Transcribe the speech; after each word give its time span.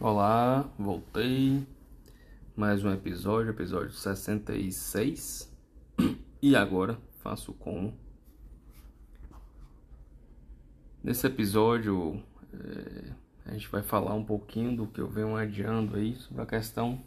Olá, 0.00 0.68
voltei. 0.76 1.64
Mais 2.56 2.84
um 2.84 2.90
episódio, 2.90 3.50
episódio 3.50 3.92
66. 3.92 5.56
E 6.42 6.56
agora 6.56 6.98
faço 7.22 7.52
como? 7.52 7.96
Nesse 11.00 11.28
episódio 11.28 12.20
é, 12.52 12.93
a 13.54 13.56
gente 13.56 13.68
vai 13.68 13.82
falar 13.82 14.14
um 14.14 14.24
pouquinho 14.24 14.76
do 14.76 14.86
que 14.88 15.00
eu 15.00 15.08
venho 15.08 15.36
adiando 15.36 15.94
aí 15.96 16.16
sobre 16.16 16.42
a 16.42 16.46
questão 16.46 17.00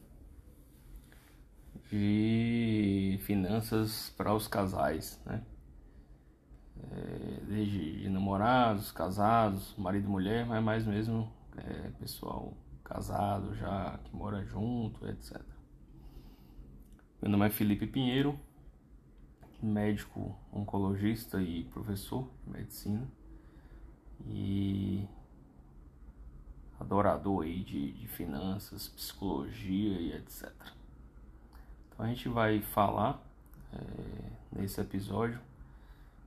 de 1.89 3.20
finanças 3.23 4.13
para 4.16 4.34
os 4.34 4.48
casais, 4.48 5.22
né? 5.25 5.44
É, 6.89 7.41
desde 7.48 8.02
de 8.02 8.09
namorados, 8.09 8.94
casados, 8.94 9.75
marido 9.77 10.05
e 10.05 10.09
mulher, 10.09 10.45
mas 10.45 10.63
mais 10.63 10.86
mesmo 10.86 11.30
é, 11.58 11.89
pessoal 11.99 12.53
casado 12.81 13.53
já, 13.55 14.00
que 14.05 14.16
mora 14.16 14.45
junto, 14.45 15.05
etc. 15.09 15.41
Meu 17.22 17.30
nome 17.30 17.48
é 17.48 17.50
Felipe 17.50 17.88
Pinheiro, 17.88 18.39
médico 19.61 20.34
oncologista 20.53 21.41
e 21.41 21.66
professor 21.66 22.30
de 22.45 22.52
medicina 22.52 23.05
e 24.25 25.05
adorador 26.80 27.44
aí 27.44 27.63
de, 27.63 27.91
de 27.91 28.08
finanças, 28.08 28.88
psicologia 28.90 29.99
e 29.99 30.13
etc. 30.13 30.52
Então 31.88 32.05
a 32.05 32.09
gente 32.09 32.30
vai 32.30 32.61
falar 32.61 33.22
é, 33.73 34.59
nesse 34.59 34.80
episódio 34.80 35.39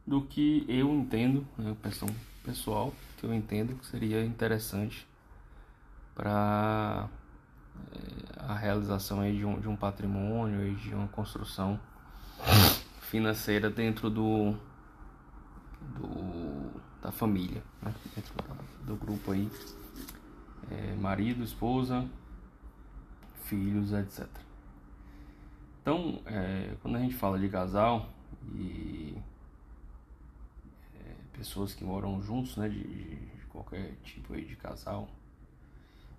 do 0.07 0.23
que 0.23 0.65
eu 0.69 0.93
entendo, 0.93 1.47
né, 1.57 1.77
questão 1.83 2.09
pessoal, 2.45 2.93
que 3.17 3.25
eu 3.25 3.33
entendo 3.33 3.77
que 3.77 3.87
seria 3.87 4.25
interessante 4.25 5.07
para 6.15 7.09
é, 7.93 8.43
a 8.43 8.55
realização 8.55 9.21
aí 9.21 9.37
de, 9.37 9.45
um, 9.45 9.61
de 9.61 9.69
um 9.69 9.77
patrimônio 9.77 10.67
e 10.67 10.75
de 10.75 10.95
uma 10.95 11.09
construção 11.09 11.79
financeira 13.03 13.71
dentro 13.71 14.09
do, 14.11 14.57
do 15.81 16.81
da 17.03 17.11
família, 17.11 17.63
né? 17.83 17.95
dentro 18.15 18.35
do 18.85 18.97
grupo 18.97 19.33
aí, 19.33 19.51
é, 20.71 20.95
marido, 20.95 21.43
esposa, 21.43 22.09
filhos, 23.45 23.93
etc. 23.93 24.27
Então, 25.83 26.21
é, 26.27 26.75
quando 26.83 26.97
a 26.97 27.01
gente 27.01 27.15
fala 27.15 27.39
de 27.39 27.49
casal 27.49 28.11
e 28.55 29.17
é, 30.95 31.15
pessoas 31.33 31.75
que 31.75 31.85
moram 31.85 32.21
juntos, 32.23 32.57
né, 32.57 32.69
de, 32.69 32.83
de 32.83 33.47
qualquer 33.49 33.95
tipo 34.05 34.37
de 34.37 34.57
casal, 34.57 35.09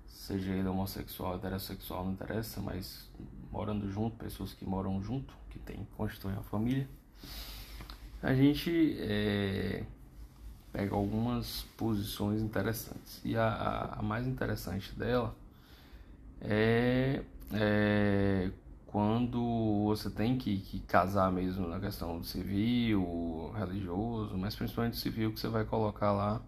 seja 0.07 0.51
ele 0.51 0.67
homossexual, 0.67 1.35
heterossexual, 1.35 2.05
não 2.05 2.13
interessa, 2.13 2.61
mas 2.61 3.09
morando 3.51 3.89
junto, 3.89 4.17
pessoas 4.17 4.53
que 4.53 4.65
moram 4.65 5.01
junto, 5.01 5.33
que 5.49 5.59
tem, 5.59 5.87
constituem 5.95 6.35
a 6.35 6.43
família, 6.43 6.87
a 8.21 8.33
gente 8.33 8.97
é, 8.99 9.85
pega 10.71 10.95
algumas 10.95 11.63
posições 11.77 12.41
interessantes. 12.41 13.21
E 13.23 13.35
a, 13.35 13.95
a, 13.97 14.01
mais 14.01 14.27
interessante 14.27 14.93
dela 14.95 15.35
é, 16.41 17.21
é, 17.51 18.51
quando 18.87 19.85
você 19.85 20.09
tem 20.09 20.37
que, 20.37 20.59
que 20.59 20.79
casar 20.81 21.31
mesmo 21.31 21.67
na 21.67 21.79
questão 21.79 22.19
do 22.19 22.25
civil, 22.25 23.51
religioso, 23.57 24.37
mas 24.37 24.55
principalmente 24.55 24.97
civil, 24.97 25.33
que 25.33 25.39
você 25.39 25.47
vai 25.47 25.65
colocar 25.65 26.11
lá 26.11 26.41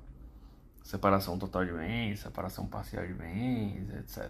separação 0.84 1.38
total 1.38 1.66
de 1.66 1.72
bens, 1.72 2.20
separação 2.20 2.66
parcial 2.66 3.06
de 3.06 3.14
bens, 3.14 3.90
etc. 3.96 4.30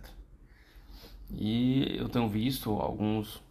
E 1.31 1.97
eu 1.97 2.09
tenho 2.09 2.29
visto 2.29 2.71
alguns 2.71 3.41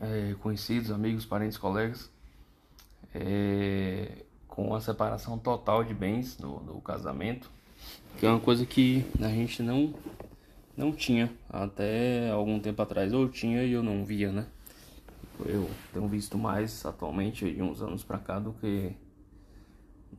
é, 0.00 0.34
conhecidos, 0.40 0.90
amigos, 0.90 1.24
parentes, 1.26 1.58
colegas 1.58 2.10
é, 3.14 4.24
com 4.58 4.74
a 4.74 4.80
separação 4.80 5.38
total 5.38 5.84
de 5.84 5.94
bens 5.94 6.34
do, 6.34 6.58
do 6.58 6.80
casamento, 6.80 7.48
que 8.18 8.26
é 8.26 8.28
uma 8.28 8.40
coisa 8.40 8.66
que 8.66 9.06
a 9.20 9.28
gente 9.28 9.62
não 9.62 9.94
não 10.76 10.90
tinha 10.90 11.32
até 11.48 12.28
algum 12.32 12.58
tempo 12.58 12.82
atrás, 12.82 13.12
ou 13.12 13.28
tinha 13.28 13.62
e 13.62 13.70
eu 13.70 13.84
não 13.84 14.04
via, 14.04 14.32
né? 14.32 14.48
Eu 15.46 15.70
tenho 15.92 16.08
visto 16.08 16.36
mais 16.36 16.84
atualmente 16.84 17.48
de 17.48 17.62
uns 17.62 17.80
anos 17.80 18.02
para 18.02 18.18
cá 18.18 18.40
do 18.40 18.52
que 18.54 18.96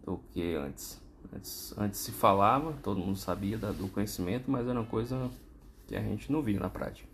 do 0.06 0.22
que 0.32 0.56
antes. 0.56 1.02
Antes, 1.36 1.78
antes 1.78 2.00
se 2.00 2.14
falava, 2.14 2.72
todo 2.82 3.02
mundo 3.02 3.18
sabia 3.18 3.58
do 3.58 3.90
conhecimento, 3.90 4.50
mas 4.50 4.66
era 4.66 4.80
uma 4.80 4.88
coisa 4.88 5.30
que 5.86 5.98
a 5.98 6.02
gente 6.02 6.32
não 6.32 6.42
via 6.42 6.62
na 6.62 6.70
prática. 6.70 7.10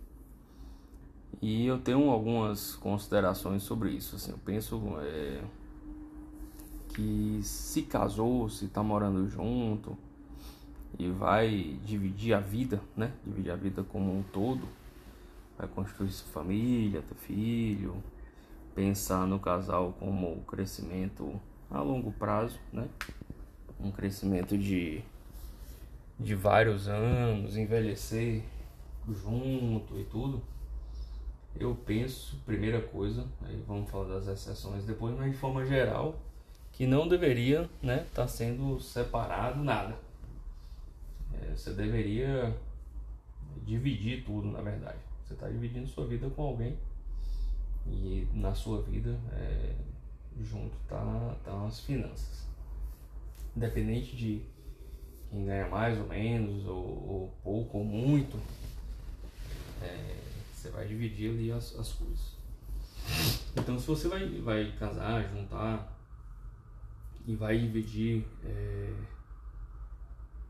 E 1.42 1.66
eu 1.66 1.80
tenho 1.80 2.08
algumas 2.08 2.76
considerações 2.76 3.64
sobre 3.64 3.90
isso. 3.90 4.16
Assim, 4.16 4.30
eu 4.30 4.38
penso 4.38 4.80
é, 5.00 5.42
que 6.96 7.42
se 7.44 7.82
casou, 7.82 8.50
se 8.50 8.66
está 8.66 8.82
morando 8.82 9.28
junto 9.30 9.98
e 10.98 11.10
vai 11.10 11.78
dividir 11.84 12.34
a 12.34 12.40
vida, 12.40 12.82
né? 12.96 13.12
Dividir 13.26 13.52
a 13.52 13.56
vida 13.56 13.84
como 13.84 14.18
um 14.18 14.24
todo, 14.24 14.66
vai 15.58 15.68
construir 15.68 16.10
sua 16.12 16.32
família, 16.32 17.02
ter 17.02 17.16
filho, 17.16 18.02
pensar 18.74 19.28
no 19.28 19.40
casal 19.40 19.94
como 20.00 20.42
crescimento 20.44 21.40
a 21.70 21.82
longo 21.82 22.14
prazo, 22.14 22.58
né? 22.72 22.88
um 23.80 23.92
crescimento 23.92 24.58
de, 24.58 25.02
de 26.18 26.34
vários 26.34 26.88
anos, 26.88 27.58
envelhecer 27.58 28.42
junto 29.08 30.00
e 30.00 30.06
tudo, 30.06 30.42
eu 31.58 31.76
penso, 31.86 32.42
primeira 32.46 32.82
coisa, 32.82 33.26
aí 33.42 33.62
vamos 33.68 33.90
falar 33.90 34.16
das 34.16 34.28
exceções 34.28 34.86
depois, 34.86 35.16
mas 35.18 35.32
de 35.32 35.38
forma 35.38 35.66
geral, 35.66 36.20
que 36.76 36.86
não 36.86 37.08
deveria 37.08 37.70
né, 37.82 38.06
tá 38.14 38.28
sendo 38.28 38.80
separado 38.80 39.64
nada. 39.64 39.96
É, 41.34 41.56
você 41.56 41.72
deveria 41.74 42.56
dividir 43.66 44.24
tudo, 44.24 44.52
na 44.52 44.62
verdade. 44.62 45.00
Você 45.26 45.34
está 45.34 45.48
dividindo 45.50 45.88
sua 45.88 46.06
vida 46.06 46.30
com 46.30 46.44
alguém 46.44 46.78
e 47.88 48.28
na 48.34 48.54
sua 48.54 48.82
vida 48.82 49.18
é, 49.34 49.74
junto 50.42 50.76
tá, 50.88 51.36
tá 51.44 51.66
as 51.66 51.80
finanças 51.80 52.46
independente 53.56 54.16
de 54.16 54.42
quem 55.30 55.46
ganha 55.46 55.68
mais 55.70 55.98
ou 55.98 56.08
menos, 56.08 56.66
ou, 56.66 56.76
ou 56.76 57.34
pouco 57.44 57.78
ou 57.80 57.84
muito, 57.84 58.38
é, 59.82 60.18
você 60.54 60.70
vai 60.70 60.86
dividir 60.88 61.30
ali 61.30 61.52
as, 61.52 61.78
as 61.80 61.94
coisas. 61.94 62.36
Então, 63.56 63.80
se 63.80 63.88
você 63.88 64.08
vai, 64.08 64.28
vai 64.42 64.72
casar, 64.78 65.30
juntar 65.30 65.95
e 67.28 67.36
vai 67.36 67.58
dividir 67.58 68.26
é, 68.44 68.94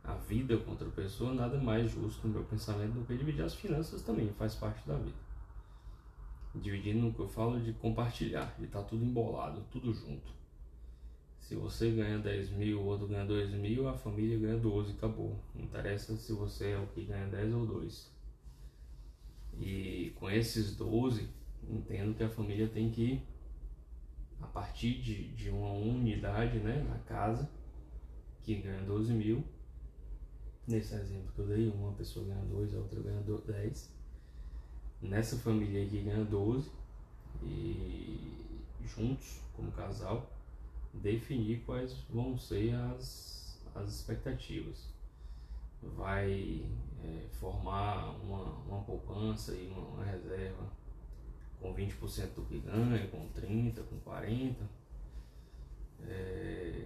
a 0.04 0.14
vida 0.14 0.58
com 0.58 0.72
outra 0.72 0.90
pessoa, 0.90 1.34
nada 1.34 1.58
mais 1.58 1.92
justo 1.92 2.28
no 2.28 2.34
meu 2.34 2.44
pensamento 2.44 2.94
do 2.94 3.06
que 3.06 3.18
dividir 3.18 3.44
as 3.44 3.56
finanças 3.56 4.02
também, 4.02 4.32
faz 4.34 4.56
parte 4.56 4.88
da 4.88 4.96
vida. 4.96 5.26
Dividindo 6.54 7.00
no 7.00 7.14
que 7.14 7.20
eu 7.20 7.28
falo 7.28 7.60
de 7.60 7.74
compartilhar, 7.74 8.56
de 8.58 8.66
estar 8.66 8.82
tá 8.82 8.86
tudo 8.86 9.04
embolado, 9.04 9.66
tudo 9.72 9.94
junto. 9.94 10.34
Se 11.40 11.56
você 11.56 11.92
ganha 11.92 12.18
10 12.18 12.52
mil, 12.52 12.82
o 12.82 12.86
outro 12.86 13.08
ganha 13.08 13.26
2 13.26 13.52
mil, 13.52 13.88
a 13.88 13.94
família 13.94 14.38
ganha 14.38 14.58
12, 14.58 14.94
acabou. 14.94 15.40
Não 15.54 15.64
interessa 15.64 16.16
se 16.16 16.34
você 16.34 16.72
é 16.72 16.80
o 16.80 16.88
que 16.88 17.04
ganha 17.04 17.28
10 17.28 17.54
ou 17.54 17.66
2. 17.68 18.12
E 19.60 20.12
com 20.16 20.30
esses 20.30 20.76
12, 20.76 21.30
entendo 21.70 22.16
que 22.16 22.24
a 22.24 22.30
família 22.30 22.68
tem 22.68 22.90
que, 22.90 23.22
a 24.46 24.48
partir 24.48 25.02
de, 25.02 25.28
de 25.34 25.50
uma 25.50 25.72
unidade 25.72 26.60
né, 26.60 26.86
na 26.88 27.00
casa, 27.00 27.50
que 28.44 28.56
ganha 28.56 28.82
12 28.84 29.12
mil, 29.12 29.44
nesse 30.68 30.94
exemplo 30.94 31.32
que 31.34 31.40
eu 31.40 31.48
dei, 31.48 31.70
uma 31.70 31.94
pessoa 31.94 32.28
ganha 32.28 32.46
2, 32.46 32.76
a 32.76 32.78
outra 32.78 33.02
ganha 33.02 33.22
10. 33.22 33.96
Nessa 35.02 35.36
família 35.38 35.84
aqui 35.84 36.02
ganha 36.02 36.24
12, 36.24 36.72
e 37.42 38.62
juntos, 38.84 39.42
como 39.56 39.72
casal, 39.72 40.32
definir 40.94 41.64
quais 41.66 41.94
vão 42.10 42.38
ser 42.38 42.76
as, 42.76 43.60
as 43.74 43.90
expectativas. 43.90 44.94
Vai 45.82 46.66
é, 47.04 47.28
formar 47.32 48.16
uma, 48.22 48.44
uma 48.60 48.84
poupança 48.84 49.54
e 49.54 49.68
uma, 49.68 49.82
uma 49.88 50.06
reserva 50.06 50.72
com 51.60 51.74
20% 51.74 52.34
do 52.36 52.46
que 52.46 52.60
ganha, 52.60 53.08
com 53.08 53.30
30%, 53.30 53.84
com 53.84 54.00
40%. 54.10 54.56
É, 56.08 56.86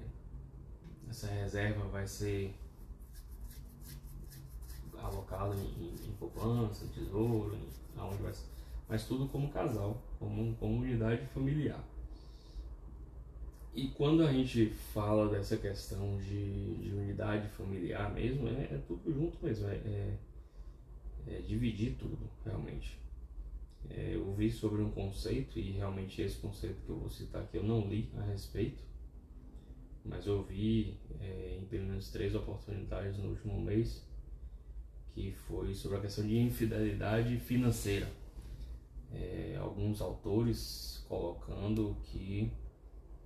essa 1.10 1.27
reserva 1.27 1.86
vai 1.88 2.07
ser 2.07 2.54
alocado 4.98 5.56
em, 5.56 5.95
em, 6.07 6.16
poupança, 6.19 6.86
em 6.86 6.89
tesouro, 6.89 7.56
em, 7.56 8.00
aonde 8.00 8.21
vai 8.21 8.33
mas 8.89 9.06
tudo 9.06 9.27
como 9.27 9.50
casal, 9.50 10.01
como, 10.18 10.56
como 10.56 10.81
unidade 10.81 11.24
familiar. 11.27 11.83
E 13.74 13.88
quando 13.89 14.24
a 14.24 14.33
gente 14.33 14.71
fala 14.94 15.30
dessa 15.30 15.56
questão 15.56 16.18
de, 16.18 16.75
de 16.77 16.89
unidade 16.89 17.48
familiar 17.50 18.12
mesmo, 18.12 18.48
é, 18.48 18.63
é, 18.63 18.81
tudo 18.88 19.13
junto 19.13 19.38
mesmo, 19.45 19.68
é, 19.69 19.75
é, 19.75 20.18
é 21.27 21.42
dividir 21.42 21.95
tudo, 22.00 22.18
realmente. 22.44 23.00
É, 23.90 24.16
eu 24.16 24.34
vi 24.34 24.52
sobre 24.52 24.81
um 24.81 24.92
conceito, 24.92 25.58
e 25.60 25.72
realmente 25.72 26.22
esse 26.22 26.38
conceito 26.38 26.81
que 26.81 26.90
eu 26.90 26.98
vou 26.98 27.10
citar 27.10 27.44
aqui 27.44 27.58
eu 27.58 27.64
não 27.64 27.88
li 27.88 28.10
a 28.18 28.22
respeito, 28.22 28.84
mas 30.04 30.26
eu 30.26 30.44
vi 30.44 30.98
é, 31.20 31.58
em 31.60 31.66
pelo 31.66 31.86
menos 31.86 32.10
três 32.12 32.36
oportunidades 32.36 33.18
no 33.18 33.30
último 33.30 33.60
mês, 33.60 34.04
que 35.14 35.31
foi 35.31 35.74
sobre 35.74 35.98
a 35.98 36.02
questão 36.02 36.26
de 36.26 36.38
infidelidade 36.38 37.38
financeira. 37.40 38.10
É, 39.12 39.58
alguns 39.60 40.02
autores 40.02 41.04
colocando 41.08 41.98
que 42.04 42.52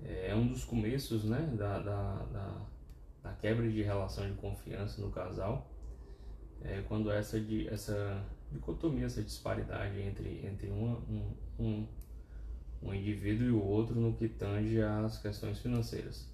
é, 0.01 0.29
é 0.29 0.35
um 0.35 0.47
dos 0.47 0.63
começos 0.63 1.25
né, 1.25 1.53
da, 1.57 1.79
da, 1.79 2.15
da, 2.25 2.61
da 3.21 3.33
quebra 3.33 3.69
de 3.69 3.81
relação 3.81 4.29
de 4.29 4.35
confiança 4.37 5.01
no 5.01 5.11
casal, 5.11 5.69
é, 6.61 6.81
quando 6.87 7.11
essa, 7.11 7.39
de, 7.39 7.67
essa 7.67 8.25
dicotomia, 8.53 9.05
essa 9.05 9.21
disparidade 9.21 9.99
entre, 9.99 10.45
entre 10.45 10.69
uma, 10.69 10.97
um, 11.09 11.33
um, 11.59 11.87
um 12.81 12.93
indivíduo 12.93 13.47
e 13.47 13.51
o 13.51 13.63
outro 13.63 13.95
no 13.95 14.13
que 14.13 14.27
tange 14.27 14.81
às 14.81 15.17
questões 15.17 15.59
financeiras. 15.59 16.27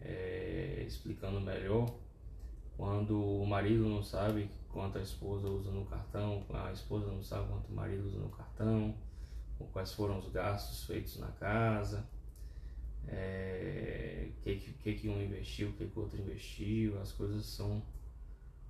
É, 0.00 0.84
explicando 0.86 1.40
melhor, 1.40 1.94
quando 2.76 3.22
o 3.22 3.46
marido 3.46 3.88
não 3.88 4.02
sabe 4.02 4.50
quanto 4.70 4.98
a 4.98 5.00
esposa 5.00 5.48
usa 5.48 5.70
no 5.70 5.84
cartão, 5.86 6.44
a 6.52 6.72
esposa 6.72 7.06
não 7.06 7.22
sabe 7.22 7.48
quanto 7.48 7.68
o 7.70 7.74
marido 7.74 8.06
usa 8.06 8.18
no 8.18 8.28
cartão, 8.28 8.94
quais 9.72 9.92
foram 9.92 10.18
os 10.18 10.28
gastos 10.28 10.84
feitos 10.84 11.18
na 11.18 11.28
casa, 11.28 12.04
é, 13.06 14.28
que, 14.42 14.56
que, 14.56 14.94
que 14.94 15.08
um 15.08 15.22
investiu, 15.22 15.68
o 15.68 15.72
que, 15.74 15.86
que 15.86 15.98
o 15.98 16.02
outro 16.02 16.20
investiu, 16.20 17.00
as 17.00 17.12
coisas 17.12 17.46
são, 17.46 17.82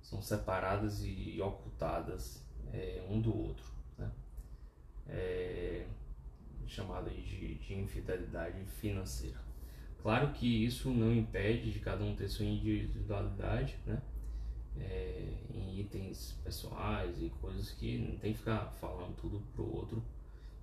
são 0.01 0.21
separadas 0.21 1.03
e, 1.03 1.41
ocultadas 1.41 2.44
é, 2.73 3.05
um 3.09 3.21
do 3.21 3.35
outro. 3.35 3.65
Né? 3.97 4.11
É, 5.07 5.85
chamado 6.67 7.09
de, 7.09 7.55
de 7.55 7.73
infidelidade 7.73 8.63
financeira. 8.65 9.39
Claro 10.01 10.31
que 10.33 10.65
isso 10.65 10.91
não 10.91 11.13
impede 11.13 11.71
de 11.71 11.79
cada 11.79 12.03
um 12.03 12.15
ter 12.15 12.27
sua 12.27 12.45
individualidade, 12.45 13.77
né? 13.85 14.01
É, 14.77 15.33
em 15.53 15.79
itens 15.79 16.33
pessoais 16.43 17.21
e 17.21 17.29
coisas 17.41 17.71
que 17.71 17.97
não 17.97 18.17
tem 18.17 18.33
que 18.33 18.39
ficar 18.39 18.65
falando 18.73 19.15
tudo 19.15 19.39
pro 19.53 19.73
outro 19.73 20.03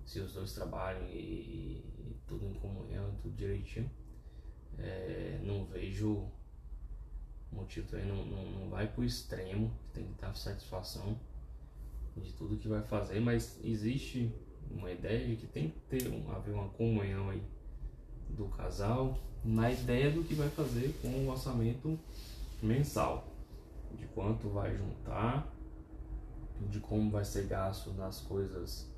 se 0.05 0.19
os 0.19 0.33
dois 0.33 0.53
trabalham 0.53 1.05
e, 1.07 1.81
e 1.97 2.17
tudo 2.27 2.45
em 2.45 2.53
comunhão, 2.55 3.15
tudo 3.21 3.35
direitinho, 3.35 3.89
é, 4.77 5.39
não 5.43 5.65
vejo 5.65 6.29
motivo 7.51 7.87
também, 7.87 8.07
não, 8.07 8.25
não, 8.25 8.45
não 8.51 8.69
vai 8.69 8.87
pro 8.87 9.03
extremo, 9.03 9.71
tem 9.93 10.05
que 10.05 10.21
dar 10.21 10.33
satisfação 10.35 11.19
de 12.17 12.31
tudo 12.33 12.57
que 12.57 12.67
vai 12.67 12.81
fazer, 12.81 13.19
mas 13.19 13.59
existe 13.63 14.31
uma 14.69 14.91
ideia 14.91 15.27
de 15.27 15.35
que 15.35 15.47
tem 15.47 15.69
que 15.69 15.79
ter 15.81 16.09
um, 16.09 16.31
haver 16.31 16.53
uma 16.53 16.69
comunhão 16.69 17.29
aí 17.29 17.41
do 18.29 18.45
casal 18.45 19.17
na 19.43 19.71
ideia 19.71 20.09
do 20.09 20.23
que 20.23 20.33
vai 20.33 20.49
fazer 20.49 20.93
com 21.01 21.09
o 21.09 21.29
orçamento 21.29 21.99
mensal, 22.61 23.27
de 23.91 24.05
quanto 24.07 24.49
vai 24.49 24.75
juntar, 24.75 25.53
de 26.69 26.79
como 26.79 27.11
vai 27.11 27.25
ser 27.25 27.45
gasto 27.47 27.91
nas 27.91 28.21
coisas 28.21 28.89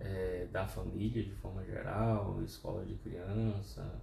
é, 0.00 0.48
da 0.50 0.66
família 0.66 1.22
de 1.22 1.32
forma 1.36 1.64
geral, 1.64 2.42
escola 2.42 2.84
de 2.84 2.94
criança, 2.94 4.02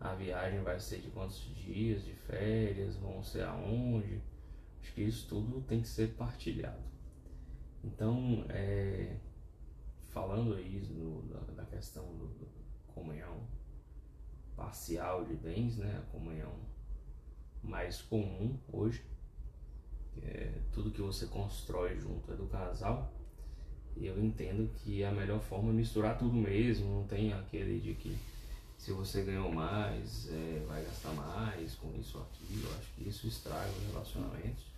a 0.00 0.14
viagem 0.14 0.62
vai 0.62 0.78
ser 0.80 1.00
de 1.00 1.10
quantos 1.10 1.40
dias 1.54 2.04
de 2.04 2.12
férias, 2.12 2.96
vão 2.96 3.22
ser 3.22 3.42
aonde. 3.42 4.20
Acho 4.80 4.92
que 4.94 5.02
isso 5.02 5.28
tudo 5.28 5.60
tem 5.62 5.80
que 5.80 5.88
ser 5.88 6.14
partilhado. 6.14 6.91
Então, 7.84 8.44
é, 8.48 9.16
falando 10.10 10.54
aí 10.54 10.80
do, 10.80 11.22
da, 11.22 11.62
da, 11.62 11.64
questão 11.64 12.04
do, 12.16 12.26
do, 12.26 12.46
comunhão 12.94 13.40
parcial 14.54 15.24
de 15.24 15.34
bens, 15.34 15.78
né, 15.78 15.98
a 15.98 16.12
comunhão 16.12 16.52
mais 17.62 18.02
comum 18.02 18.58
hoje, 18.70 19.02
é 20.22 20.60
tudo 20.72 20.90
que 20.90 21.00
você 21.00 21.26
constrói 21.26 21.98
junto 21.98 22.32
é 22.32 22.36
do 22.36 22.46
casal, 22.46 23.10
eu 23.96 24.22
entendo 24.22 24.70
que 24.76 25.02
a 25.04 25.10
melhor 25.10 25.40
forma 25.40 25.70
é 25.70 25.72
misturar 25.72 26.18
tudo 26.18 26.34
mesmo, 26.34 27.00
não 27.00 27.06
tem 27.06 27.32
aquele 27.32 27.80
de 27.80 27.94
que 27.94 28.16
se 28.82 28.92
você 28.92 29.22
ganhou 29.22 29.52
mais, 29.52 30.28
é, 30.28 30.64
vai 30.66 30.84
gastar 30.84 31.12
mais 31.12 31.74
com 31.76 31.94
isso 31.94 32.18
ou 32.18 32.24
aquilo. 32.24 32.66
Eu 32.66 32.78
acho 32.78 32.92
que 32.94 33.08
isso 33.08 33.28
estraga 33.28 33.70
os 33.70 33.92
relacionamentos. 33.92 34.71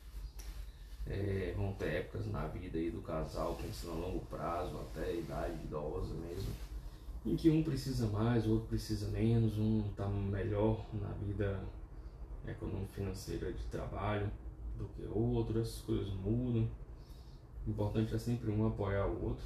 É, 1.07 1.53
vão 1.57 1.73
ter 1.75 1.97
épocas 1.97 2.27
na 2.27 2.47
vida 2.47 2.79
aí 2.79 2.91
do 2.91 3.03
casal, 3.03 3.59
pensando 3.61 3.93
a 3.93 4.07
longo 4.07 4.25
prazo, 4.27 4.79
até 4.79 5.05
a 5.05 5.13
idade 5.13 5.55
idosa 5.65 6.15
mesmo, 6.15 6.53
em 7.27 7.37
que 7.37 7.51
um 7.51 7.63
precisa 7.63 8.07
mais, 8.07 8.47
o 8.47 8.53
outro 8.53 8.69
precisa 8.69 9.09
menos, 9.09 9.59
um 9.59 9.85
está 9.91 10.09
melhor 10.09 10.87
na 10.95 11.09
vida 11.27 11.61
econômica 12.47 12.93
financeira 12.95 13.53
de 13.53 13.63
trabalho 13.65 14.31
do 14.79 14.87
que 14.89 15.03
o 15.03 15.19
outro, 15.19 15.61
essas 15.61 15.81
coisas 15.83 16.13
mudam. 16.15 16.69
O 17.67 17.71
importante 17.71 18.15
é 18.15 18.19
sempre 18.19 18.51
um 18.51 18.67
apoiar 18.67 19.07
o 19.07 19.25
outro 19.25 19.45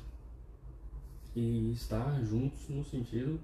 e 1.36 1.72
estar 1.72 2.20
juntos 2.24 2.68
no 2.68 2.84
sentido 2.84 3.38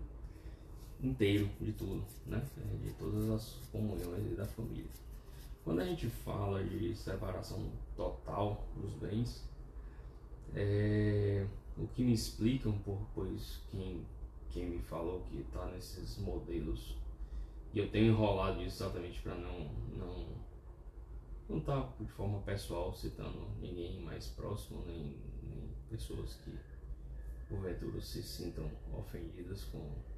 inteiro 1.01 1.49
de 1.61 1.73
tudo, 1.73 2.03
né? 2.27 2.43
É, 2.59 2.85
de 2.85 2.93
todas 2.95 3.31
as 3.31 3.55
comunhões 3.71 4.37
da 4.37 4.45
família. 4.45 4.91
Quando 5.65 5.81
a 5.81 5.85
gente 5.87 6.09
fala 6.09 6.63
de 6.63 6.95
separação 6.95 7.73
total 7.97 8.67
dos 8.77 8.93
bens, 8.95 9.49
é, 10.55 11.47
o 11.79 11.87
que 11.89 12.05
me 12.05 12.13
explica 12.13 12.69
um 12.69 12.79
pouco, 12.79 13.07
pois 13.15 13.63
quem, 13.71 14.05
quem 14.51 14.67
me 14.67 14.79
falou 14.83 15.23
que 15.31 15.39
está 15.39 15.65
nesses 15.67 16.19
modelos, 16.19 16.97
e 17.73 17.79
eu 17.79 17.91
tenho 17.91 18.13
enrolado 18.13 18.63
isso 18.63 18.83
exatamente 18.83 19.21
para 19.23 19.35
não, 19.35 19.71
não 19.97 20.45
não 21.49 21.61
tá 21.61 21.93
de 22.01 22.07
forma 22.07 22.41
pessoal 22.41 22.93
citando 22.95 23.47
ninguém 23.61 24.01
mais 24.01 24.29
próximo, 24.29 24.83
nem, 24.87 25.17
nem 25.43 25.69
pessoas 25.91 26.35
que 26.37 26.59
porventura 27.49 28.01
se 28.01 28.23
sintam 28.23 28.71
ofendidas 28.93 29.65
com, 29.65 29.79
com 29.79 30.14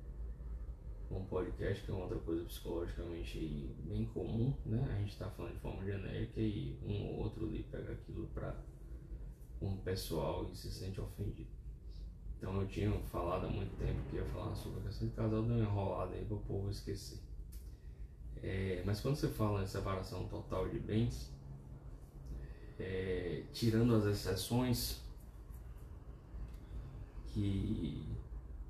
um 1.10 1.24
podcast, 1.24 1.84
que 1.84 1.90
é 1.90 1.94
uma 1.94 2.04
outra 2.04 2.18
coisa 2.18 2.44
psicologicamente 2.44 3.74
bem 3.84 4.04
comum, 4.06 4.52
né? 4.64 4.84
A 4.90 4.98
gente 4.98 5.12
está 5.12 5.30
falando 5.30 5.54
de 5.54 5.60
forma 5.60 5.84
genérica 5.84 6.40
e 6.40 6.76
um 6.84 7.06
ou 7.06 7.18
outro 7.20 7.46
ali 7.46 7.62
pega 7.70 7.92
aquilo 7.92 8.26
para 8.28 8.56
um 9.60 9.76
pessoal 9.78 10.48
e 10.50 10.56
se 10.56 10.70
sente 10.70 11.00
ofendido. 11.00 11.48
Então 12.36 12.60
eu 12.60 12.66
tinha 12.68 12.90
falado 13.04 13.46
há 13.46 13.48
muito 13.48 13.76
tempo 13.78 13.98
que 14.10 14.16
ia 14.16 14.24
falar 14.26 14.54
sobre 14.54 14.80
a 14.80 14.82
questão 14.82 15.08
de 15.08 15.14
casal, 15.14 15.42
deu 15.42 15.54
uma 15.54 15.64
enrolada 15.64 16.14
aí 16.14 16.24
para 16.24 16.36
o 16.36 16.40
povo 16.40 16.70
esquecer. 16.70 17.18
É, 18.42 18.82
mas 18.84 19.00
quando 19.00 19.16
você 19.16 19.28
fala 19.28 19.62
em 19.62 19.66
separação 19.66 20.28
total 20.28 20.68
de 20.68 20.78
bens, 20.78 21.32
é, 22.78 23.44
tirando 23.52 23.94
as 23.94 24.04
exceções, 24.04 25.00
que 27.28 28.06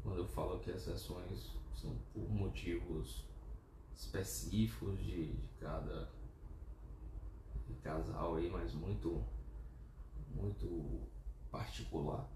quando 0.02 0.18
eu 0.18 0.28
falo 0.28 0.60
que 0.60 0.70
exceções 0.70 1.50
são 1.80 1.96
por 2.12 2.28
motivos 2.28 3.24
específicos 3.94 4.98
de, 4.98 5.32
de 5.32 5.48
cada 5.60 6.08
de 7.66 7.74
casal 7.82 8.36
aí, 8.36 8.48
mas 8.50 8.72
muito 8.74 9.24
muito 10.34 11.00
particular. 11.50 12.28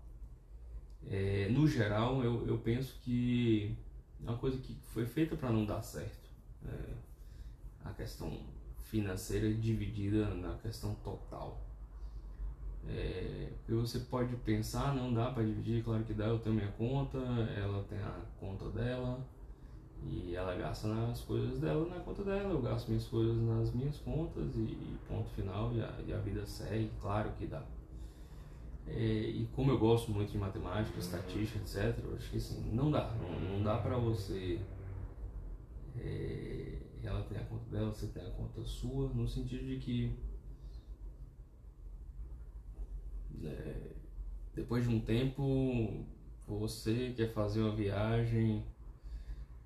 É, 1.06 1.48
no 1.48 1.66
geral, 1.66 2.22
eu, 2.22 2.46
eu 2.46 2.58
penso 2.58 2.98
que 3.02 3.76
é 4.20 4.28
uma 4.28 4.38
coisa 4.38 4.58
que 4.58 4.74
foi 4.74 5.06
feita 5.06 5.36
para 5.36 5.50
não 5.50 5.64
dar 5.64 5.82
certo. 5.82 6.30
É, 6.66 6.94
a 7.84 7.92
questão 7.92 8.46
financeira 8.84 9.52
dividida 9.54 10.34
na 10.34 10.56
questão 10.58 10.94
total. 10.96 11.69
É, 12.88 13.48
você 13.68 14.00
pode 14.00 14.34
pensar, 14.36 14.94
não 14.94 15.12
dá 15.12 15.30
para 15.30 15.44
dividir, 15.44 15.82
claro 15.84 16.02
que 16.04 16.12
dá, 16.12 16.26
eu 16.26 16.38
tenho 16.38 16.56
minha 16.56 16.72
conta, 16.72 17.18
ela 17.18 17.84
tem 17.84 17.98
a 17.98 18.20
conta 18.38 18.68
dela 18.70 19.20
e 20.02 20.34
ela 20.34 20.54
gasta 20.56 20.88
nas 20.88 21.20
coisas 21.20 21.60
dela 21.60 21.86
na 21.86 22.00
conta 22.00 22.24
dela, 22.24 22.52
eu 22.54 22.62
gasto 22.62 22.88
minhas 22.88 23.06
coisas 23.06 23.36
nas 23.36 23.72
minhas 23.72 23.98
contas 23.98 24.56
e 24.56 24.96
ponto 25.06 25.28
final 25.30 25.72
e 25.74 25.80
a, 25.82 25.94
e 26.06 26.12
a 26.12 26.18
vida 26.18 26.44
segue, 26.46 26.90
claro 27.00 27.30
que 27.38 27.46
dá. 27.46 27.62
É, 28.88 28.98
e 28.98 29.48
como 29.54 29.70
eu 29.70 29.78
gosto 29.78 30.10
muito 30.10 30.32
de 30.32 30.38
matemática, 30.38 30.98
estatística, 30.98 31.58
etc., 31.58 32.02
eu 32.02 32.16
acho 32.16 32.30
que 32.30 32.38
assim, 32.38 32.70
não 32.72 32.90
dá, 32.90 33.14
não, 33.20 33.50
não 33.50 33.62
dá 33.62 33.78
para 33.78 33.96
você 33.98 34.58
é, 35.98 36.76
ela 37.02 37.22
tem 37.22 37.38
a 37.38 37.44
conta 37.44 37.70
dela, 37.70 37.92
você 37.92 38.06
tem 38.08 38.26
a 38.26 38.30
conta 38.30 38.62
sua, 38.64 39.08
no 39.08 39.28
sentido 39.28 39.64
de 39.64 39.78
que 39.78 40.12
depois 44.54 44.84
de 44.84 44.94
um 44.94 45.00
tempo 45.00 46.04
você 46.46 47.12
quer 47.16 47.32
fazer 47.32 47.60
uma 47.60 47.74
viagem 47.74 48.64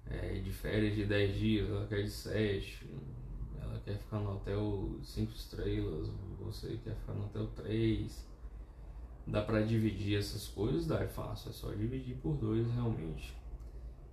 é, 0.06 0.38
de 0.38 0.52
férias 0.52 0.94
de 0.94 1.06
10 1.06 1.36
dias, 1.36 1.70
ela 1.70 1.86
quer 1.86 2.02
de 2.02 2.10
7, 2.10 2.86
ela 3.60 3.80
quer 3.84 3.96
ficar 3.96 4.18
no 4.18 4.34
hotel 4.34 4.98
5 5.02 5.32
estrelas, 5.32 6.10
você 6.38 6.78
quer 6.84 6.94
ficar 6.96 7.14
no 7.14 7.24
hotel 7.24 7.46
3. 7.48 8.34
Dá 9.26 9.40
para 9.40 9.62
dividir 9.62 10.18
essas 10.18 10.46
coisas? 10.48 10.86
Dá, 10.86 11.00
é 11.00 11.08
fácil, 11.08 11.48
é 11.48 11.52
só 11.52 11.72
dividir 11.72 12.16
por 12.16 12.36
dois 12.36 12.70
realmente. 12.72 13.34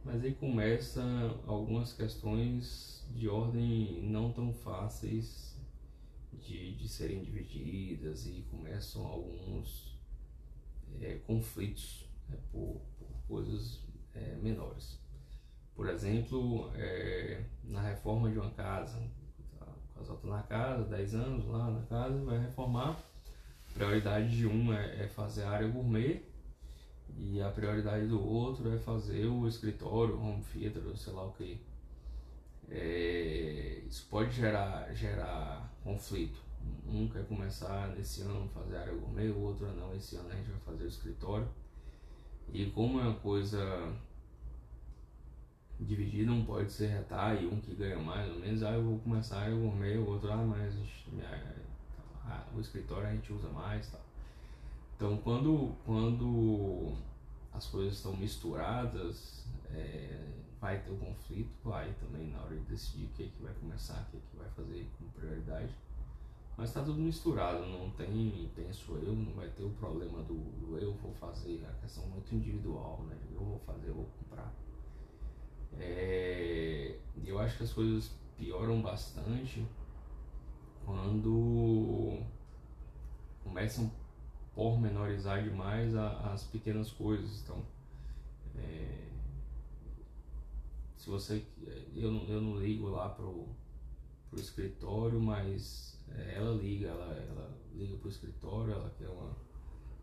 Mas 0.05 0.23
aí 0.23 0.33
começa 0.33 1.03
algumas 1.45 1.91
questões 1.91 3.05
de 3.13 3.27
ordem 3.27 4.01
não 4.03 4.31
tão 4.31 4.53
fáceis 4.53 5.53
de, 6.31 6.75
de 6.75 6.87
serem 6.87 7.21
divididas 7.21 8.25
e 8.25 8.45
começam 8.49 9.05
alguns 9.05 9.90
é, 11.00 11.19
conflitos 11.25 12.10
é, 12.31 12.36
por, 12.51 12.81
por, 12.98 13.07
coisas 13.27 13.79
é, 14.13 14.36
menores. 14.41 15.00
Por 15.75 15.88
exemplo, 15.88 16.71
é, 16.75 17.43
na 17.63 17.81
reforma 17.81 18.29
de 18.29 18.38
uma 18.38 18.51
casa, 18.51 19.00
o 19.60 20.00
casal 20.00 20.15
está 20.15 20.27
na 20.27 20.43
casa, 20.43 20.83
10 20.83 21.15
anos 21.15 21.48
lá 21.48 21.71
na 21.71 21.81
casa, 21.83 22.24
vai 22.24 22.39
reformar. 22.39 22.91
A 23.69 23.74
prioridade 23.74 24.36
de 24.36 24.45
um 24.45 24.74
é, 24.74 25.03
é 25.03 25.07
fazer 25.07 25.43
a 25.43 25.51
área 25.51 25.67
gourmet 25.67 26.21
e 27.17 27.41
a 27.41 27.50
prioridade 27.50 28.07
do 28.07 28.21
outro 28.21 28.74
é 28.74 28.77
fazer 28.77 29.25
o 29.25 29.48
escritório, 29.48 30.19
home 30.19 30.43
theater, 30.43 30.83
sei 30.98 31.13
lá 31.13 31.25
o 31.25 31.31
que. 31.33 31.60
É, 32.69 33.83
isso 33.88 34.07
pode 34.10 34.31
gerar, 34.31 34.93
gerar 34.93 35.74
conflito. 35.83 36.50
Um 36.88 37.08
quer 37.08 37.25
começar 37.25 37.88
nesse 37.89 38.22
ano 38.22 38.50
fazer 38.50 38.77
área 38.77 38.94
gourmet, 38.94 39.30
o 39.30 39.39
outro 39.39 39.65
não, 39.74 39.96
esse 39.96 40.15
ano 40.18 40.30
a 40.30 40.36
gente 40.36 40.50
vai 40.50 40.60
fazer 40.60 40.84
o 40.84 40.88
escritório. 40.88 41.48
E 42.53 42.65
como 42.72 43.00
é 43.00 43.03
uma 43.03 43.15
coisa 43.15 43.94
dividida, 45.80 46.32
um 46.32 46.46
pode 46.46 46.72
ser 46.72 46.88
retar 46.88 47.41
e 47.41 47.48
um 47.48 47.60
que 47.60 47.74
ganha 47.74 47.98
mais 47.98 48.30
ou 48.30 48.39
menos, 48.39 48.62
ah, 48.63 48.72
eu 48.72 48.84
vou 48.84 49.00
começar 49.00 49.38
a 49.38 49.41
área 49.44 49.56
gourmet, 49.56 49.98
o 49.98 50.08
outro, 50.08 50.32
ah, 50.32 50.38
mas 50.38 50.75
ah, 52.25 52.46
o 52.56 52.60
escritório 52.60 53.08
a 53.08 53.12
gente 53.12 53.32
usa 53.34 53.50
mais 53.50 53.89
tal. 53.89 54.01
Então 54.96 55.18
quando, 55.18 55.75
quando 55.86 56.94
as 57.53 57.68
coisas 57.68 57.94
estão 57.94 58.15
misturadas, 58.15 59.46
é, 59.72 60.27
vai 60.60 60.80
ter 60.80 60.91
um 60.91 60.98
conflito, 60.98 61.50
vai 61.63 61.91
também 62.00 62.27
na 62.27 62.41
hora 62.41 62.56
de 62.56 62.65
decidir 62.65 63.06
o 63.06 63.10
que, 63.10 63.24
é 63.24 63.27
que 63.27 63.41
vai 63.41 63.53
começar, 63.56 64.08
o 64.08 64.12
que, 64.12 64.18
é 64.18 64.20
que 64.30 64.38
vai 64.38 64.50
fazer 64.50 64.88
com 64.98 65.06
prioridade. 65.10 65.75
Mas 66.58 66.70
está 66.70 66.84
tudo 66.84 67.00
misturado, 67.00 67.65
não 67.65 67.89
tem, 67.91 68.50
penso 68.55 68.93
eu, 68.98 69.15
não 69.15 69.34
vai 69.34 69.50
ter 69.50 69.63
o 69.63 69.70
problema 69.72 70.22
do, 70.24 70.36
do 70.36 70.77
eu 70.77 70.93
vou 70.93 71.13
fazer, 71.13 71.65
a 71.65 71.74
questão 71.81 72.05
muito 72.08 72.36
individual, 72.36 73.03
né? 73.08 73.17
Eu 73.34 73.39
vou 73.39 73.60
fazer, 73.60 73.89
eu 73.89 73.96
vou 73.96 74.05
comprar. 74.20 74.53
É, 75.79 77.00
eu 77.25 77.39
acho 77.39 77.58
que 77.58 77.63
as 77.63 77.74
coisas 77.74 78.12
pioram 78.38 78.81
bastante 78.81 79.65
quando 80.86 82.20
começam 83.43 83.86
a 83.86 84.55
pormenorizar 84.55 85.43
demais 85.43 85.96
a, 85.96 86.34
as 86.34 86.43
pequenas 86.43 86.91
coisas. 86.91 87.41
Então, 87.41 87.63
é, 88.55 89.08
se 90.98 91.10
você. 91.10 91.46
Eu 91.96 92.12
não, 92.12 92.24
eu 92.25 92.41
não 92.41 92.60
ligo 92.60 92.89
lá 92.89 93.10
pro, 93.10 93.48
pro 94.29 94.39
escritório, 94.39 95.20
mas 95.20 96.00
ela 96.36 96.53
liga, 96.56 96.88
ela, 96.88 97.13
ela 97.13 97.58
liga 97.74 97.96
pro 97.98 98.10
escritório, 98.10 98.74
ela 98.74 98.89
quer 98.98 99.10
uma, 99.10 99.36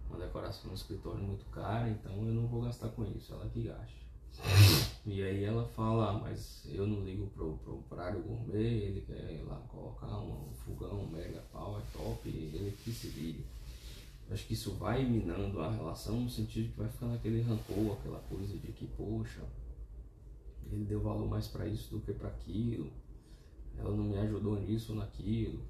uma 0.09 0.19
decoração 0.19 0.69
no 0.69 0.75
escritório 0.77 1.23
muito 1.23 1.45
cara, 1.47 1.89
então 1.89 2.13
eu 2.13 2.35
não 2.35 2.47
vou 2.47 2.63
gastar 2.63 2.89
com 2.91 3.05
isso, 3.05 3.33
ela 3.33 3.49
que 3.49 3.63
gasta. 3.63 4.09
E 5.07 5.23
aí 5.23 5.43
ela 5.43 5.67
fala, 5.69 6.11
ah, 6.11 6.19
mas 6.19 6.63
eu 6.67 6.87
não 6.87 7.03
ligo 7.03 7.27
pro, 7.29 7.57
pro, 7.59 7.83
gourmet, 8.23 8.85
ele 8.85 9.01
quer 9.01 9.33
ir 9.33 9.43
lá 9.43 9.57
colocar 9.69 10.19
um 10.19 10.53
fogão, 10.65 11.07
mega 11.07 11.41
pau, 11.53 11.79
é 11.79 11.83
top, 11.97 12.29
ele 12.29 12.77
que 12.85 12.93
se 12.93 13.09
vire. 13.09 13.45
Acho 14.31 14.47
que 14.47 14.53
isso 14.53 14.73
vai 14.75 15.05
minando 15.05 15.61
a 15.61 15.71
relação 15.71 16.21
no 16.21 16.29
sentido 16.29 16.71
que 16.73 16.79
vai 16.79 16.89
ficando 16.89 17.15
aquele 17.15 17.41
rancor, 17.41 17.97
aquela 17.99 18.21
coisa 18.21 18.59
de 18.59 18.73
que, 18.73 18.87
poxa, 18.87 19.43
ele 20.71 20.85
deu 20.85 21.01
valor 21.01 21.27
mais 21.27 21.49
para 21.49 21.67
isso 21.67 21.91
do 21.91 22.01
que 22.01 22.13
para 22.13 22.29
aquilo, 22.29 22.93
ela 23.79 23.97
não 23.97 24.05
me 24.05 24.19
ajudou 24.19 24.61
nisso 24.61 24.93
ou 24.93 24.99
naquilo. 24.99 25.63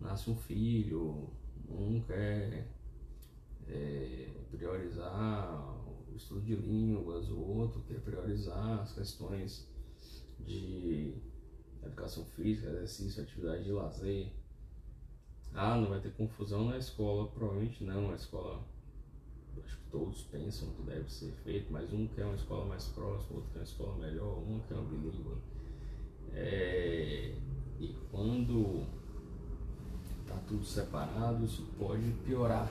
Nasce 0.00 0.30
um 0.30 0.36
filho, 0.36 1.30
um 1.68 2.00
quer 2.00 2.66
é, 3.68 4.30
priorizar 4.50 5.78
o 6.10 6.16
estudo 6.16 6.40
de 6.40 6.56
línguas, 6.56 7.28
o 7.30 7.38
outro 7.38 7.82
quer 7.82 8.00
priorizar 8.00 8.80
as 8.80 8.92
questões 8.92 9.68
de 10.40 11.14
educação 11.82 12.24
física, 12.24 12.68
exercício, 12.68 13.22
atividade 13.22 13.64
de 13.64 13.72
lazer. 13.72 14.32
Ah, 15.52 15.76
não 15.76 15.88
vai 15.88 16.00
ter 16.00 16.12
confusão 16.12 16.68
na 16.68 16.78
escola? 16.78 17.28
Provavelmente 17.28 17.82
não. 17.84 18.10
A 18.10 18.14
escola, 18.14 18.64
acho 19.64 19.76
que 19.78 19.90
todos 19.90 20.22
pensam 20.24 20.70
que 20.70 20.82
deve 20.82 21.10
ser 21.10 21.32
feito, 21.44 21.72
mas 21.72 21.92
um 21.92 22.06
quer 22.08 22.24
uma 22.24 22.36
escola 22.36 22.66
mais 22.66 22.86
próxima, 22.88 23.36
outro 23.36 23.50
quer 23.52 23.58
uma 23.58 23.64
escola 23.64 23.98
melhor, 23.98 24.38
um 24.38 24.60
quer 24.60 24.74
uma 24.74 24.88
bilíngue. 24.88 25.42
É, 26.32 27.34
e 27.80 27.88
quando 28.10 28.86
está 30.30 30.36
tudo 30.46 30.64
separado, 30.64 31.44
isso 31.44 31.66
pode 31.76 32.08
piorar 32.24 32.70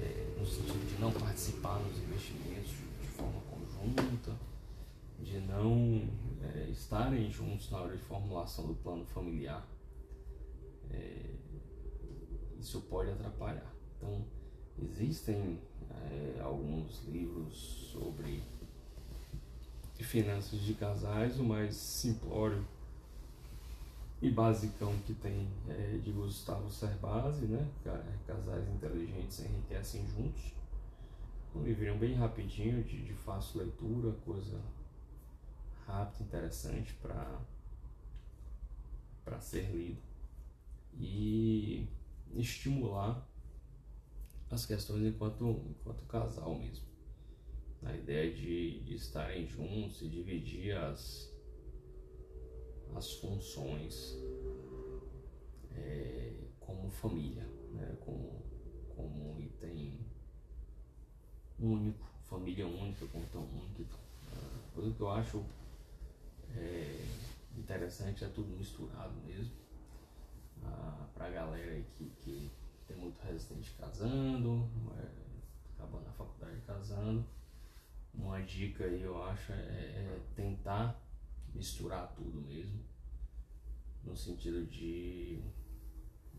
é, 0.00 0.34
no 0.36 0.44
sentido 0.44 0.96
de 0.96 1.00
não 1.00 1.12
participar 1.12 1.78
nos 1.78 1.96
investimentos 1.98 2.72
de 3.00 3.06
forma 3.06 3.40
conjunta, 3.42 4.32
de 5.20 5.38
não 5.40 6.08
é, 6.42 6.68
estarem 6.70 7.30
juntos 7.30 7.70
na 7.70 7.78
hora 7.78 7.96
de 7.96 8.02
formulação 8.02 8.66
do 8.66 8.74
plano 8.74 9.04
familiar. 9.06 9.64
É, 10.90 11.34
isso 12.58 12.80
pode 12.82 13.10
atrapalhar. 13.12 13.72
Então, 13.96 14.24
existem 14.82 15.60
é, 15.88 16.40
alguns 16.40 17.04
livros 17.04 17.90
sobre 17.92 18.42
finanças 19.98 20.58
de 20.60 20.74
casais, 20.74 21.38
o 21.38 21.44
mais 21.44 21.76
simplório 21.76 22.66
e 24.22 24.30
basicão 24.30 24.94
que 25.06 25.14
tem 25.14 25.48
é, 25.68 25.98
de 25.98 26.12
Gustavo 26.12 26.70
Cerbasi, 26.70 27.46
né? 27.46 27.66
Casais 28.26 28.68
inteligentes 28.68 29.40
enriquecem 29.40 30.06
juntos. 30.08 30.52
Um 31.54 31.62
livrinho 31.62 31.98
bem 31.98 32.14
rapidinho, 32.14 32.84
de, 32.84 33.02
de 33.02 33.14
fácil 33.14 33.60
leitura, 33.60 34.12
coisa 34.24 34.60
rápida, 35.86 36.24
interessante 36.24 36.94
para 36.94 37.40
para 39.24 39.40
ser 39.40 39.70
lido 39.70 40.00
e 40.94 41.86
estimular 42.34 43.26
as 44.50 44.66
questões 44.66 45.04
enquanto, 45.04 45.64
enquanto 45.70 46.04
casal 46.06 46.58
mesmo. 46.58 46.84
A 47.82 47.94
ideia 47.94 48.32
de, 48.32 48.80
de 48.80 48.94
estarem 48.94 49.46
juntos 49.46 50.02
e 50.02 50.08
dividir 50.08 50.76
as, 50.76 51.29
as 52.96 53.12
funções 53.14 54.16
é, 55.74 56.32
como 56.58 56.90
família, 56.90 57.46
né? 57.72 57.96
como, 58.00 58.42
como 58.94 59.34
um 59.34 59.40
item 59.40 59.98
único, 61.58 62.06
família 62.28 62.66
única, 62.66 63.06
tão 63.32 63.42
único. 63.42 63.98
A 64.32 64.74
coisa 64.74 64.94
que 64.94 65.00
eu 65.00 65.10
acho 65.10 65.44
é, 66.56 67.04
interessante 67.56 68.24
é 68.24 68.28
tudo 68.28 68.56
misturado 68.56 69.14
mesmo. 69.26 69.52
Ah, 70.64 71.06
pra 71.14 71.30
galera 71.30 71.72
aí 71.72 71.84
que, 71.96 72.10
que 72.22 72.50
tem 72.86 72.96
muito 72.96 73.20
residente 73.22 73.72
casando, 73.78 74.68
é, 74.98 75.08
acabando 75.76 76.08
a 76.08 76.12
faculdade 76.12 76.60
casando. 76.66 77.24
Uma 78.12 78.40
dica 78.42 78.84
aí 78.84 79.02
eu 79.02 79.22
acho 79.24 79.52
é, 79.52 79.56
é 79.56 80.20
tentar 80.34 81.00
misturar 81.54 82.12
tudo 82.16 82.40
mesmo, 82.40 82.80
no 84.04 84.16
sentido 84.16 84.64
de, 84.66 85.38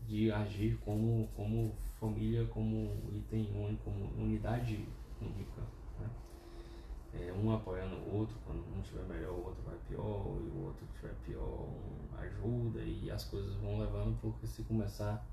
de 0.06 0.32
agir 0.32 0.78
como, 0.84 1.28
como 1.36 1.74
família, 2.00 2.44
como 2.46 2.90
item 3.14 3.50
único, 3.54 3.84
como 3.84 4.04
unidade 4.22 4.84
única. 5.20 5.62
Né? 6.00 6.10
É, 7.14 7.32
um 7.32 7.52
apoiando 7.52 7.96
o 7.96 8.16
outro, 8.16 8.36
quando 8.44 8.64
um 8.74 8.80
estiver 8.80 9.04
melhor, 9.04 9.32
o 9.32 9.44
outro 9.46 9.62
vai 9.62 9.76
pior, 9.88 10.26
e 10.40 10.48
o 10.48 10.64
outro 10.64 10.84
estiver 10.86 11.14
pior, 11.24 11.68
um 11.68 12.16
ajuda, 12.16 12.80
e 12.82 13.10
as 13.10 13.24
coisas 13.24 13.54
vão 13.56 13.78
levando, 13.78 14.18
porque 14.20 14.46
se 14.46 14.62
começar 14.62 15.24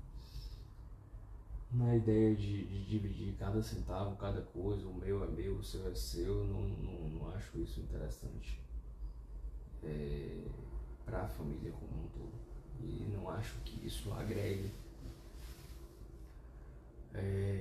na 1.72 1.94
ideia 1.94 2.34
de, 2.34 2.64
de, 2.66 2.84
dividir 2.84 3.34
cada 3.38 3.62
centavo, 3.62 4.16
cada 4.16 4.42
coisa, 4.42 4.86
o 4.86 4.94
meu 4.94 5.22
é 5.24 5.28
meu, 5.28 5.56
o 5.56 5.62
seu 5.62 5.88
é 5.88 5.94
seu, 5.94 6.44
não, 6.46 6.62
não, 6.62 7.08
não 7.10 7.30
acho 7.30 7.58
isso 7.58 7.80
interessante 7.80 8.60
é, 9.84 10.44
para 11.04 11.22
a 11.22 11.28
família 11.28 11.72
como 11.72 12.04
um 12.04 12.08
todo. 12.08 12.32
E 12.80 13.08
não 13.14 13.28
acho 13.30 13.56
que 13.64 13.86
isso 13.86 14.12
agregue 14.12 14.70
é, 17.14 17.60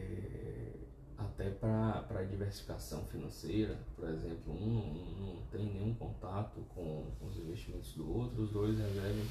para 1.60 2.24
diversificação 2.24 3.04
financeira, 3.06 3.78
por 3.96 4.10
exemplo, 4.10 4.54
um 4.54 4.74
não, 4.74 5.36
não 5.36 5.42
tem 5.52 5.66
nenhum 5.66 5.94
contato 5.94 6.60
com, 6.70 7.06
com 7.20 7.28
os 7.28 7.38
investimentos 7.38 7.94
do 7.94 8.10
outro, 8.18 8.44
os 8.44 8.52
dois 8.52 8.78
resolvem 8.78 9.26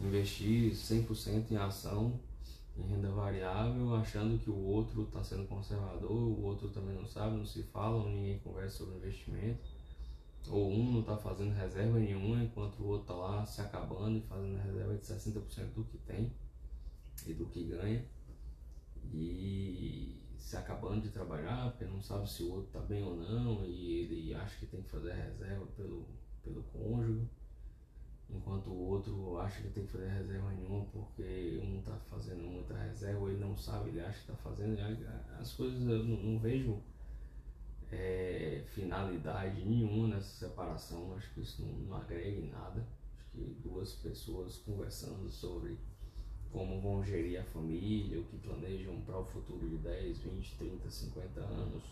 investir 0.00 0.72
100% 0.72 1.50
em 1.50 1.56
ação, 1.56 2.18
em 2.76 2.82
renda 2.82 3.10
variável, 3.10 3.94
achando 3.94 4.38
que 4.38 4.50
o 4.50 4.58
outro 4.58 5.04
está 5.04 5.22
sendo 5.22 5.46
conservador, 5.46 6.10
o 6.10 6.42
outro 6.42 6.68
também 6.68 6.94
não 6.94 7.06
sabe, 7.06 7.36
não 7.36 7.46
se 7.46 7.62
fala, 7.64 8.04
ninguém 8.08 8.38
conversa 8.38 8.78
sobre 8.78 8.96
investimento. 8.96 9.71
Ou 10.48 10.70
um 10.70 10.92
não 10.92 11.00
está 11.00 11.16
fazendo 11.16 11.54
reserva 11.54 11.98
nenhuma, 11.98 12.42
enquanto 12.42 12.80
o 12.80 12.86
outro 12.86 13.02
está 13.02 13.14
lá 13.14 13.46
se 13.46 13.60
acabando 13.60 14.18
e 14.18 14.22
fazendo 14.22 14.58
reserva 14.58 14.94
de 14.94 15.02
60% 15.02 15.74
do 15.74 15.84
que 15.84 15.98
tem 15.98 16.32
e 17.26 17.34
do 17.34 17.46
que 17.46 17.64
ganha. 17.64 18.04
E 19.12 20.22
se 20.38 20.56
acabando 20.56 21.02
de 21.02 21.10
trabalhar, 21.10 21.70
porque 21.70 21.84
não 21.84 22.00
sabe 22.02 22.28
se 22.28 22.42
o 22.42 22.50
outro 22.50 22.66
está 22.66 22.80
bem 22.80 23.02
ou 23.02 23.16
não, 23.16 23.64
e 23.64 24.00
ele 24.00 24.34
acha 24.34 24.58
que 24.58 24.66
tem 24.66 24.82
que 24.82 24.90
fazer 24.90 25.12
reserva 25.12 25.64
pelo, 25.76 26.06
pelo 26.42 26.62
cônjuge, 26.64 27.28
enquanto 28.28 28.68
o 28.68 28.88
outro 28.88 29.38
acha 29.38 29.62
que 29.62 29.68
tem 29.68 29.86
que 29.86 29.92
fazer 29.92 30.08
reserva 30.08 30.50
nenhuma 30.52 30.84
porque 30.86 31.60
um 31.62 31.78
está 31.78 31.96
fazendo 32.10 32.42
muita 32.42 32.74
reserva, 32.74 33.30
ele 33.30 33.38
não 33.38 33.56
sabe, 33.56 33.90
ele 33.90 34.00
acha 34.00 34.12
que 34.12 34.32
está 34.32 34.36
fazendo. 34.36 34.76
As 35.38 35.52
coisas 35.52 35.80
eu 35.80 36.04
não, 36.04 36.16
não 36.16 36.38
vejo 36.38 36.82
é, 37.92 38.64
finalidade 38.68 39.64
nenhuma 39.64 40.08
nessa 40.08 40.46
separação, 40.46 41.14
acho 41.14 41.32
que 41.34 41.40
isso 41.40 41.62
não, 41.62 41.72
não 41.72 41.96
agrega 41.96 42.40
em 42.40 42.50
nada. 42.50 42.86
Acho 43.14 43.30
que 43.32 43.56
duas 43.62 43.92
pessoas 43.94 44.56
conversando 44.58 45.28
sobre 45.30 45.78
como 46.50 46.80
vão 46.80 47.02
gerir 47.02 47.40
a 47.40 47.44
família, 47.44 48.20
o 48.20 48.24
que 48.24 48.36
planejam 48.38 49.00
para 49.02 49.18
o 49.18 49.24
futuro 49.24 49.68
de 49.68 49.76
10, 49.76 50.18
20, 50.18 50.54
30, 50.56 50.90
50 50.90 51.40
anos, 51.40 51.82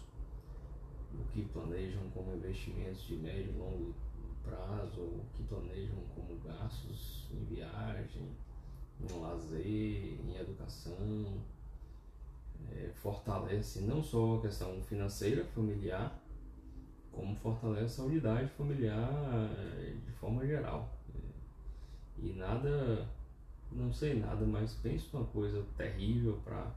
o 1.14 1.24
que 1.32 1.42
planejam 1.46 2.02
como 2.10 2.34
investimentos 2.34 3.02
de 3.06 3.16
médio 3.16 3.52
e 3.54 3.58
longo 3.58 3.94
prazo, 4.44 5.00
o 5.00 5.24
que 5.34 5.42
planejam 5.44 5.96
como 6.14 6.38
gastos 6.40 7.26
em 7.32 7.44
viagem, 7.44 8.28
em 9.00 9.20
lazer, 9.20 10.20
em 10.20 10.36
educação. 10.38 11.42
É, 12.72 12.90
fortalece 12.94 13.80
não 13.80 14.02
só 14.02 14.36
a 14.36 14.40
questão 14.42 14.82
financeira, 14.82 15.44
familiar, 15.46 16.18
como 17.12 17.34
fortalece 17.36 18.00
a 18.00 18.04
unidade 18.04 18.48
familiar 18.50 19.10
é, 19.78 19.94
de 20.04 20.12
forma 20.12 20.46
geral. 20.46 20.88
E 22.18 22.32
nada 22.32 23.08
não 23.72 23.92
sei 23.92 24.18
nada, 24.18 24.44
mas 24.44 24.74
penso 24.74 25.16
numa 25.16 25.26
coisa 25.26 25.64
terrível 25.76 26.40
para 26.44 26.74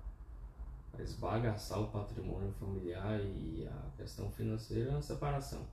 esbagaçar 1.00 1.82
o 1.82 1.88
patrimônio 1.88 2.52
familiar 2.54 3.20
e 3.20 3.68
a 3.68 3.92
questão 3.98 4.32
financeira 4.32 4.92
é 4.92 4.96
a 4.96 5.02
separação 5.02 5.66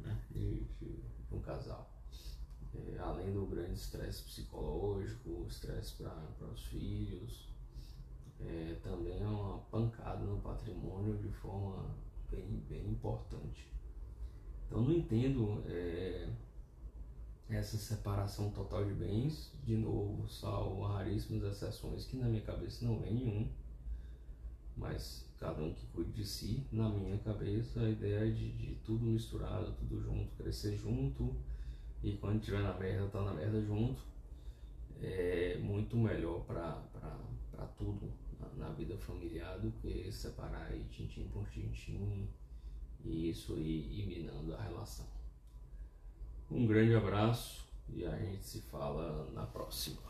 né, 0.00 0.16
de, 0.30 0.60
de, 0.78 0.96
de 1.28 1.34
um 1.34 1.40
casal. 1.40 1.90
É, 2.74 2.98
além 2.98 3.32
do 3.32 3.46
grande 3.46 3.72
estresse 3.72 4.22
psicológico, 4.24 5.46
estresse 5.48 5.94
para 5.94 6.46
os 6.52 6.66
filhos, 6.66 7.48
é, 8.40 8.76
também 8.82 9.20
é 9.20 9.26
uma 9.26 9.58
pancada 9.70 10.24
no 10.24 10.38
patrimônio 10.40 11.16
de 11.18 11.28
forma 11.28 11.94
bem, 12.30 12.62
bem 12.68 12.90
importante. 12.90 13.70
Então 14.66 14.82
não 14.82 14.92
entendo 14.92 15.62
é, 15.66 16.28
essa 17.48 17.76
separação 17.76 18.50
total 18.50 18.84
de 18.84 18.94
bens, 18.94 19.52
de 19.64 19.76
novo, 19.76 20.28
salvo 20.28 20.82
raríssimas 20.82 21.44
exceções 21.44 22.04
que 22.04 22.16
na 22.16 22.28
minha 22.28 22.42
cabeça 22.42 22.84
não 22.84 22.98
vem 22.98 23.14
nenhum, 23.14 23.48
mas 24.76 25.26
cada 25.38 25.62
um 25.62 25.72
que 25.72 25.86
cuide 25.86 26.12
de 26.12 26.24
si, 26.24 26.66
na 26.72 26.88
minha 26.88 27.18
cabeça 27.18 27.80
a 27.80 27.90
ideia 27.90 28.28
é 28.28 28.30
de, 28.30 28.52
de 28.52 28.74
tudo 28.84 29.04
misturado, 29.04 29.72
tudo 29.78 30.00
junto, 30.00 30.34
crescer 30.36 30.76
junto 30.76 31.34
e 32.02 32.12
quando 32.16 32.38
estiver 32.38 32.62
na 32.62 32.74
merda, 32.74 33.08
tá 33.08 33.22
na 33.22 33.34
merda 33.34 33.60
junto, 33.62 34.02
é 35.00 35.58
muito 35.58 35.96
melhor 35.96 36.40
para 36.44 36.80
tudo 37.76 38.12
na, 38.38 38.66
na, 38.66 38.74
vida 38.74 38.85
familiar 38.98 39.58
do 39.58 39.70
que 39.72 40.10
separar 40.12 40.66
aí 40.66 40.84
tintim 40.90 41.28
por 41.28 41.48
tintim 41.48 42.28
e 43.04 43.30
isso 43.30 43.54
aí 43.54 44.00
ir 44.00 44.06
minando 44.06 44.54
a 44.54 44.62
relação. 44.62 45.06
Um 46.50 46.66
grande 46.66 46.94
abraço 46.94 47.66
e 47.88 48.04
a 48.04 48.16
gente 48.16 48.44
se 48.44 48.60
fala 48.62 49.30
na 49.32 49.46
próxima. 49.46 50.00